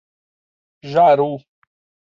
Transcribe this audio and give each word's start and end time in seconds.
Jaru 0.91 1.29